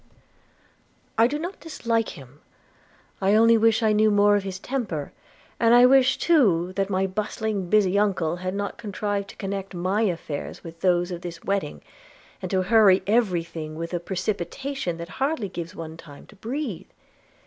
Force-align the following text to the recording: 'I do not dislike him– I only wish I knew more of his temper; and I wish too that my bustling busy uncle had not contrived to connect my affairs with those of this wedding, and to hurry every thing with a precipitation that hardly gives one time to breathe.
'I 1.19 1.27
do 1.27 1.37
not 1.37 1.59
dislike 1.59 2.17
him– 2.17 2.41
I 3.21 3.35
only 3.35 3.55
wish 3.55 3.83
I 3.83 3.93
knew 3.93 4.09
more 4.09 4.35
of 4.35 4.41
his 4.41 4.57
temper; 4.57 5.13
and 5.59 5.75
I 5.75 5.85
wish 5.85 6.17
too 6.17 6.73
that 6.75 6.89
my 6.89 7.05
bustling 7.05 7.69
busy 7.69 7.99
uncle 7.99 8.37
had 8.37 8.55
not 8.55 8.79
contrived 8.79 9.29
to 9.29 9.35
connect 9.35 9.75
my 9.75 10.01
affairs 10.01 10.63
with 10.63 10.79
those 10.81 11.11
of 11.11 11.21
this 11.21 11.43
wedding, 11.43 11.83
and 12.41 12.49
to 12.49 12.63
hurry 12.63 13.03
every 13.05 13.43
thing 13.43 13.75
with 13.75 13.93
a 13.93 13.99
precipitation 13.99 14.97
that 14.97 15.07
hardly 15.21 15.49
gives 15.49 15.75
one 15.75 15.97
time 15.97 16.25
to 16.25 16.35
breathe. 16.35 16.87